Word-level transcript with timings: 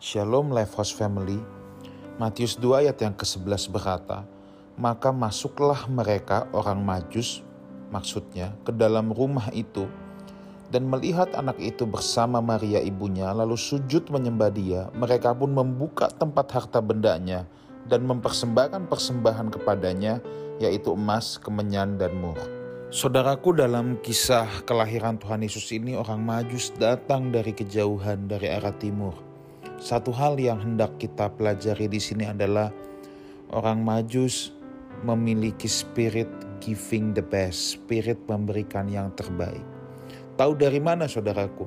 Shalom 0.00 0.48
Life 0.48 0.80
House 0.80 0.96
Family. 0.96 1.36
Matius 2.16 2.56
2 2.56 2.88
ayat 2.88 2.96
yang 3.04 3.12
ke-11 3.12 3.68
berkata, 3.68 4.24
Maka 4.80 5.12
masuklah 5.12 5.84
mereka 5.92 6.48
orang 6.56 6.80
majus, 6.80 7.44
maksudnya 7.92 8.56
ke 8.64 8.72
dalam 8.72 9.12
rumah 9.12 9.52
itu, 9.52 9.84
dan 10.72 10.88
melihat 10.88 11.28
anak 11.36 11.60
itu 11.60 11.84
bersama 11.84 12.40
Maria 12.40 12.80
ibunya, 12.80 13.28
lalu 13.28 13.60
sujud 13.60 14.08
menyembah 14.08 14.48
dia. 14.48 14.88
Mereka 14.96 15.36
pun 15.36 15.52
membuka 15.52 16.08
tempat 16.08 16.48
harta 16.48 16.80
bendanya 16.80 17.44
dan 17.84 18.08
mempersembahkan 18.08 18.88
persembahan 18.88 19.52
kepadanya, 19.52 20.24
yaitu 20.64 20.96
emas, 20.96 21.36
kemenyan, 21.36 22.00
dan 22.00 22.16
mur. 22.16 22.40
Saudaraku 22.88 23.52
dalam 23.52 24.00
kisah 24.00 24.64
kelahiran 24.64 25.20
Tuhan 25.20 25.44
Yesus 25.44 25.68
ini 25.76 25.92
orang 25.92 26.24
Majus 26.24 26.72
datang 26.80 27.28
dari 27.28 27.52
kejauhan 27.52 28.32
dari 28.32 28.48
arah 28.48 28.72
timur. 28.80 29.29
Satu 29.80 30.12
hal 30.12 30.36
yang 30.36 30.60
hendak 30.60 31.00
kita 31.00 31.32
pelajari 31.40 31.88
di 31.88 31.96
sini 31.96 32.28
adalah 32.28 32.68
orang 33.48 33.80
Majus 33.80 34.52
memiliki 35.08 35.64
spirit 35.64 36.28
giving 36.60 37.16
the 37.16 37.24
best, 37.24 37.80
spirit 37.80 38.20
memberikan 38.28 38.92
yang 38.92 39.08
terbaik. 39.16 39.64
Tahu 40.36 40.52
dari 40.60 40.84
mana 40.84 41.08
saudaraku? 41.08 41.64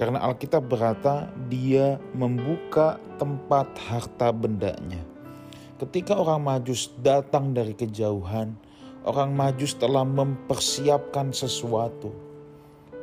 Karena 0.00 0.24
Alkitab 0.24 0.64
berkata 0.64 1.28
dia 1.52 2.00
membuka 2.16 2.96
tempat 3.20 3.68
harta 3.84 4.32
bendanya. 4.32 5.04
Ketika 5.76 6.16
orang 6.16 6.40
Majus 6.40 6.88
datang 7.04 7.52
dari 7.52 7.76
kejauhan, 7.76 8.56
orang 9.04 9.36
Majus 9.36 9.76
telah 9.76 10.08
mempersiapkan 10.08 11.36
sesuatu 11.36 12.25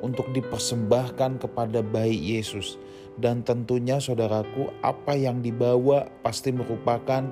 untuk 0.04 0.30
dipersembahkan 0.36 1.40
kepada 1.40 1.80
bayi 1.80 2.36
Yesus. 2.36 2.76
Dan 3.16 3.48
tentunya 3.48 4.04
saudaraku, 4.04 4.70
apa 4.84 5.16
yang 5.16 5.40
dibawa 5.40 6.12
pasti 6.20 6.52
merupakan 6.52 7.32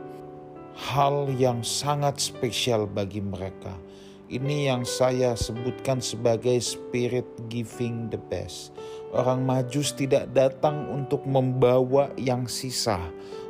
hal 0.71 1.27
yang 1.35 1.59
sangat 1.61 2.23
spesial 2.23 2.87
bagi 2.87 3.19
mereka. 3.19 3.75
Ini 4.31 4.71
yang 4.71 4.87
saya 4.87 5.35
sebutkan 5.35 5.99
sebagai 5.99 6.55
spirit 6.63 7.27
giving 7.51 8.07
the 8.07 8.21
best. 8.31 8.71
Orang 9.11 9.43
Majus 9.43 9.91
tidak 9.91 10.31
datang 10.31 10.87
untuk 10.87 11.27
membawa 11.27 12.15
yang 12.15 12.47
sisa. 12.47 12.95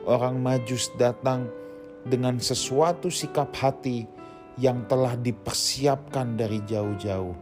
Orang 0.10 0.42
Majus 0.42 0.90
datang 0.98 1.46
dengan 2.02 2.42
sesuatu 2.42 3.14
sikap 3.14 3.54
hati 3.54 4.10
yang 4.58 4.90
telah 4.90 5.14
dipersiapkan 5.14 6.34
dari 6.34 6.58
jauh-jauh. 6.66 7.38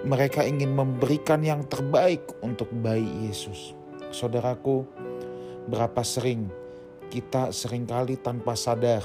Mereka 0.00 0.48
ingin 0.48 0.72
memberikan 0.72 1.44
yang 1.44 1.68
terbaik 1.68 2.24
untuk 2.40 2.72
bayi 2.72 3.28
Yesus. 3.28 3.76
Saudaraku, 4.08 4.88
berapa 5.68 6.00
sering 6.00 6.48
kita 7.12 7.52
sering 7.52 7.84
kali 7.84 8.16
tanpa 8.16 8.56
sadar 8.56 9.04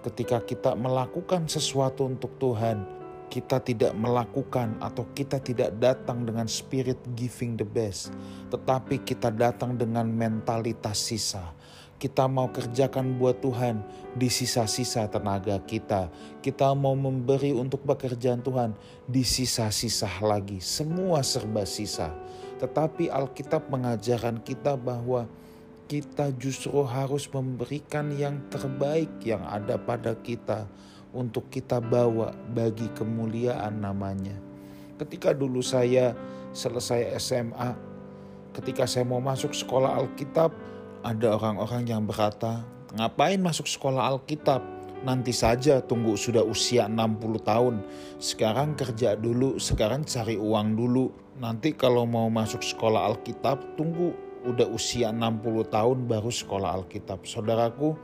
ketika 0.00 0.40
kita 0.40 0.72
melakukan 0.72 1.44
sesuatu 1.44 2.08
untuk 2.08 2.40
Tuhan, 2.40 2.88
kita 3.28 3.60
tidak 3.60 3.92
melakukan 3.92 4.80
atau 4.80 5.04
kita 5.12 5.44
tidak 5.44 5.76
datang 5.76 6.24
dengan 6.24 6.48
spirit 6.48 6.96
giving 7.12 7.60
the 7.60 7.68
best, 7.68 8.08
tetapi 8.48 9.04
kita 9.04 9.28
datang 9.28 9.76
dengan 9.76 10.08
mentalitas 10.08 10.98
sisa 11.04 11.52
kita 12.00 12.24
mau 12.24 12.48
kerjakan 12.48 13.20
buat 13.20 13.44
Tuhan 13.44 13.84
di 14.16 14.32
sisa-sisa 14.32 15.04
tenaga 15.12 15.60
kita. 15.60 16.08
Kita 16.40 16.72
mau 16.72 16.96
memberi 16.96 17.52
untuk 17.52 17.84
pekerjaan 17.84 18.40
Tuhan 18.40 18.72
di 19.04 19.20
sisa-sisa 19.20 20.08
lagi. 20.24 20.64
Semua 20.64 21.20
serba 21.20 21.68
sisa. 21.68 22.08
Tetapi 22.56 23.12
Alkitab 23.12 23.68
mengajarkan 23.68 24.40
kita 24.40 24.80
bahwa 24.80 25.28
kita 25.92 26.32
justru 26.40 26.80
harus 26.88 27.28
memberikan 27.28 28.08
yang 28.16 28.40
terbaik 28.48 29.12
yang 29.20 29.44
ada 29.44 29.76
pada 29.76 30.16
kita 30.16 30.64
untuk 31.12 31.52
kita 31.52 31.84
bawa 31.84 32.32
bagi 32.56 32.88
kemuliaan 32.96 33.76
namanya. 33.76 34.40
Ketika 34.96 35.36
dulu 35.36 35.60
saya 35.60 36.16
selesai 36.56 37.12
SMA, 37.20 37.76
ketika 38.56 38.88
saya 38.88 39.04
mau 39.04 39.20
masuk 39.20 39.52
sekolah 39.52 40.00
Alkitab, 40.00 40.54
ada 41.00 41.36
orang-orang 41.36 41.88
yang 41.88 42.04
berkata, 42.04 42.64
ngapain 42.96 43.40
masuk 43.40 43.64
sekolah 43.64 44.12
Alkitab? 44.16 44.60
Nanti 45.00 45.32
saja 45.32 45.80
tunggu 45.80 46.12
sudah 46.12 46.44
usia 46.44 46.84
60 46.84 47.40
tahun. 47.40 47.80
Sekarang 48.20 48.76
kerja 48.76 49.16
dulu, 49.16 49.56
sekarang 49.56 50.04
cari 50.04 50.36
uang 50.36 50.76
dulu. 50.76 51.08
Nanti 51.40 51.72
kalau 51.72 52.04
mau 52.04 52.28
masuk 52.28 52.60
sekolah 52.60 53.08
Alkitab, 53.08 53.80
tunggu 53.80 54.12
udah 54.44 54.68
usia 54.68 55.08
60 55.08 55.72
tahun 55.72 56.04
baru 56.04 56.28
sekolah 56.28 56.84
Alkitab. 56.84 57.24
Saudaraku, 57.24 57.96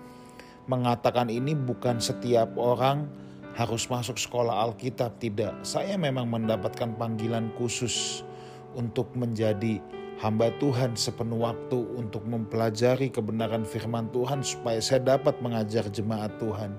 mengatakan 0.64 1.28
ini 1.28 1.52
bukan 1.52 2.00
setiap 2.00 2.56
orang 2.56 3.08
harus 3.56 3.88
masuk 3.92 4.16
sekolah 4.16 4.64
Alkitab, 4.68 5.20
tidak. 5.20 5.52
Saya 5.68 6.00
memang 6.00 6.32
mendapatkan 6.32 6.96
panggilan 6.96 7.52
khusus 7.60 8.24
untuk 8.76 9.12
menjadi 9.16 9.80
hamba 10.16 10.48
Tuhan 10.56 10.96
sepenuh 10.96 11.44
waktu 11.44 11.76
untuk 11.76 12.24
mempelajari 12.24 13.12
kebenaran 13.12 13.68
firman 13.68 14.08
Tuhan 14.16 14.40
supaya 14.40 14.80
saya 14.80 15.16
dapat 15.16 15.36
mengajar 15.44 15.84
jemaat 15.92 16.40
Tuhan. 16.40 16.72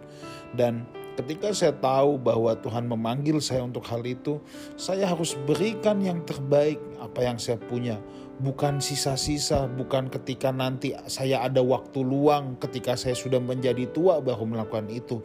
Dan 0.57 0.89
ketika 1.13 1.53
saya 1.53 1.73
tahu 1.77 2.17
bahwa 2.17 2.57
Tuhan 2.57 2.89
memanggil 2.89 3.37
saya 3.37 3.61
untuk 3.61 3.85
hal 3.89 4.01
itu, 4.09 4.41
saya 4.73 5.05
harus 5.05 5.37
berikan 5.45 6.01
yang 6.01 6.25
terbaik 6.25 6.81
apa 6.97 7.29
yang 7.29 7.37
saya 7.37 7.61
punya. 7.61 8.01
Bukan 8.37 8.81
sisa-sisa, 8.81 9.65
bukan 9.65 10.09
ketika 10.13 10.53
nanti 10.53 10.93
saya 11.09 11.41
ada 11.45 11.61
waktu 11.61 12.05
luang 12.05 12.57
ketika 12.61 12.93
saya 12.93 13.17
sudah 13.17 13.41
menjadi 13.41 13.89
tua 13.89 14.21
baru 14.21 14.45
melakukan 14.45 14.89
itu. 14.89 15.21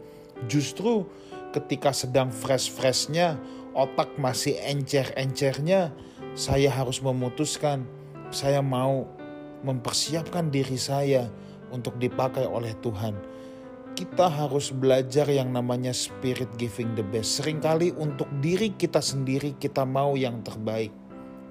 Justru 0.48 1.04
ketika 1.52 1.92
sedang 1.92 2.32
fresh-freshnya, 2.32 3.36
otak 3.76 4.16
masih 4.16 4.56
encer-encernya, 4.64 5.92
saya 6.32 6.72
harus 6.72 7.04
memutuskan 7.04 7.84
saya 8.32 8.64
mau 8.64 9.06
mempersiapkan 9.62 10.50
diri 10.50 10.80
saya 10.80 11.30
untuk 11.70 11.96
dipakai 12.00 12.48
oleh 12.48 12.74
Tuhan. 12.80 13.14
Kita 13.92 14.26
harus 14.26 14.72
belajar 14.72 15.28
yang 15.28 15.52
namanya 15.52 15.92
spirit 15.92 16.48
giving 16.56 16.96
the 16.96 17.04
best. 17.04 17.38
Seringkali 17.38 17.92
untuk 18.00 18.26
diri 18.40 18.72
kita 18.72 19.04
sendiri 19.04 19.54
kita 19.60 19.84
mau 19.84 20.16
yang 20.16 20.40
terbaik. 20.40 20.90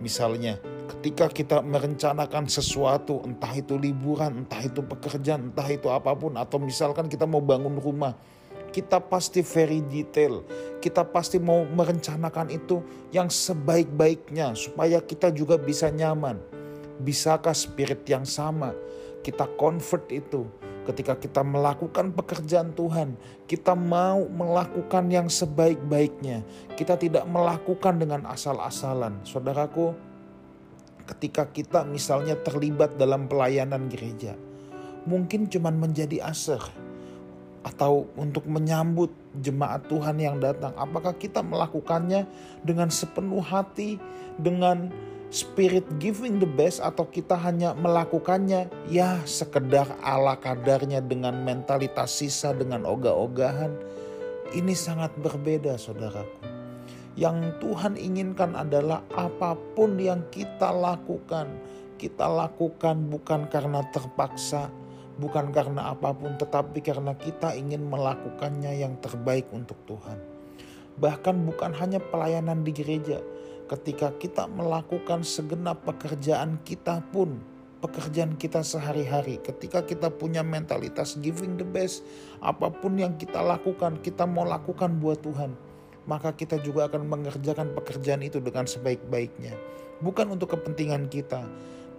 Misalnya, 0.02 0.58
ketika 0.90 1.30
kita 1.30 1.62
merencanakan 1.62 2.50
sesuatu, 2.50 3.22
entah 3.22 3.54
itu 3.54 3.78
liburan, 3.78 4.44
entah 4.44 4.58
itu 4.66 4.82
pekerjaan, 4.82 5.54
entah 5.54 5.70
itu 5.70 5.88
apa 5.94 6.18
pun, 6.18 6.34
atau 6.34 6.58
misalkan 6.58 7.06
kita 7.06 7.30
mau 7.30 7.46
bangun 7.46 7.78
rumah, 7.78 8.18
kita 8.74 8.98
pasti 8.98 9.46
very 9.46 9.86
detail. 9.86 10.42
Kita 10.82 11.06
pasti 11.06 11.38
mau 11.38 11.62
merencanakan 11.62 12.50
itu 12.50 12.82
yang 13.14 13.30
sebaik-baiknya 13.30 14.58
supaya 14.58 14.98
kita 14.98 15.30
juga 15.30 15.62
bisa 15.62 15.94
nyaman. 15.94 16.61
Bisakah 17.02 17.58
spirit 17.58 18.06
yang 18.06 18.24
sama 18.24 18.78
kita 19.22 19.46
convert 19.54 20.10
itu 20.10 20.50
ketika 20.90 21.14
kita 21.14 21.46
melakukan 21.46 22.10
pekerjaan 22.10 22.74
Tuhan, 22.74 23.14
kita 23.46 23.78
mau 23.78 24.26
melakukan 24.26 25.14
yang 25.14 25.30
sebaik-baiknya. 25.30 26.42
Kita 26.74 26.98
tidak 26.98 27.30
melakukan 27.30 28.02
dengan 28.02 28.26
asal-asalan. 28.26 29.22
Saudaraku, 29.22 29.94
ketika 31.06 31.46
kita 31.54 31.86
misalnya 31.86 32.34
terlibat 32.42 32.98
dalam 32.98 33.30
pelayanan 33.30 33.86
gereja, 33.94 34.34
mungkin 35.06 35.46
cuma 35.54 35.70
menjadi 35.70 36.26
aser 36.26 36.62
atau 37.62 38.10
untuk 38.18 38.50
menyambut 38.50 39.14
jemaat 39.38 39.86
Tuhan 39.86 40.18
yang 40.18 40.38
datang. 40.42 40.74
Apakah 40.74 41.14
kita 41.14 41.46
melakukannya 41.46 42.26
dengan 42.66 42.90
sepenuh 42.90 43.42
hati, 43.42 44.02
dengan 44.42 44.90
spirit 45.32 45.86
giving 46.02 46.42
the 46.42 46.50
best 46.50 46.82
atau 46.82 47.06
kita 47.06 47.38
hanya 47.38 47.78
melakukannya? 47.78 48.68
Ya 48.90 49.22
sekedar 49.30 49.86
ala 50.02 50.38
kadarnya 50.42 51.00
dengan 51.06 51.38
mentalitas 51.46 52.18
sisa 52.18 52.52
dengan 52.52 52.84
ogah-ogahan. 52.90 53.72
Ini 54.52 54.74
sangat 54.76 55.16
berbeda 55.22 55.78
saudaraku. 55.78 56.50
Yang 57.16 57.56
Tuhan 57.60 58.00
inginkan 58.00 58.56
adalah 58.56 59.04
apa 59.14 59.56
pun 59.76 60.00
yang 60.00 60.24
kita 60.32 60.72
lakukan 60.72 61.48
kita 62.02 62.26
lakukan 62.26 62.98
bukan 63.14 63.46
karena 63.46 63.86
terpaksa 63.94 64.74
bukan 65.22 65.54
karena 65.54 65.94
apa 65.94 66.10
pun 66.18 66.34
tetapi 66.42 66.82
karena 66.82 67.14
kita 67.14 67.54
ingin 67.54 67.86
melakukannya 67.86 68.82
yang 68.82 68.98
terbaik 68.98 69.46
untuk 69.54 69.78
Tuhan 69.86 70.18
bahkan 70.98 71.38
bukan 71.46 71.72
hanya 71.78 72.02
pelayanan 72.02 72.66
di 72.66 72.74
gereja 72.74 73.22
ketika 73.72 74.12
kita 74.20 74.52
melakukan 74.52 75.24
segenap 75.24 75.88
pekerjaan 75.88 76.60
kita 76.68 77.00
pun, 77.16 77.40
pekerjaan 77.80 78.36
kita 78.36 78.60
sehari-hari, 78.68 79.40
ketika 79.40 79.80
kita 79.88 80.12
punya 80.12 80.44
mentalitas 80.44 81.16
giving 81.24 81.56
the 81.56 81.64
best, 81.64 82.04
apa 82.44 82.68
pun 82.68 83.00
yang 83.00 83.16
kita 83.16 83.40
lakukan, 83.40 83.96
kita 84.04 84.28
mau 84.28 84.44
lakukan 84.44 85.00
buat 85.00 85.24
Tuhan, 85.24 85.56
maka 86.04 86.36
kita 86.36 86.60
juga 86.60 86.92
akan 86.92 87.08
mengerjakan 87.08 87.72
pekerjaan 87.72 88.20
itu 88.28 88.44
dengan 88.44 88.68
sebaik-baiknya. 88.68 89.56
Bukan 90.04 90.28
untuk 90.36 90.52
kepentingan 90.52 91.08
kita, 91.08 91.48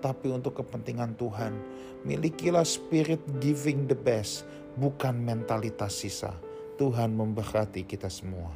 tetapi 0.03 0.35
untuk 0.35 0.59
kepentingan 0.59 1.15
Tuhan. 1.15 1.55
Milikilah 2.03 2.67
spirit 2.67 3.23
giving 3.39 3.87
the 3.87 3.95
best, 3.95 4.43
bukan 4.75 5.15
mentalitas 5.15 5.95
sisa. 5.95 6.35
Tuhan 6.75 7.15
memberkati 7.15 7.87
kita 7.87 8.11
semua. 8.11 8.51